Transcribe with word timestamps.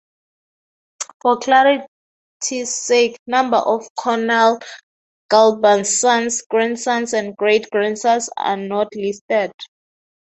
For 1.21 1.37
clarity's 1.37 1.85
sake 2.65 3.17
number 3.27 3.57
of 3.57 3.87
Conall 3.99 4.59
Gulban's 5.31 5.99
sons, 5.99 6.41
grandsons 6.49 7.13
and 7.13 7.37
great-grandsons 7.37 8.27
are 8.35 8.57
not 8.57 8.87
listed. 8.95 9.51